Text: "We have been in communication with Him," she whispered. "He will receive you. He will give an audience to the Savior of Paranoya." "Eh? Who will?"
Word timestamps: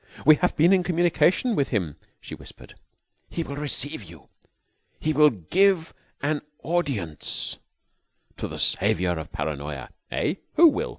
"We 0.25 0.37
have 0.37 0.55
been 0.57 0.73
in 0.73 0.81
communication 0.81 1.55
with 1.55 1.67
Him," 1.67 1.95
she 2.19 2.33
whispered. 2.33 2.73
"He 3.29 3.43
will 3.43 3.55
receive 3.55 4.03
you. 4.03 4.29
He 4.99 5.13
will 5.13 5.29
give 5.29 5.93
an 6.23 6.41
audience 6.63 7.59
to 8.37 8.47
the 8.47 8.57
Savior 8.57 9.19
of 9.19 9.31
Paranoya." 9.31 9.89
"Eh? 10.09 10.33
Who 10.55 10.69
will?" 10.69 10.89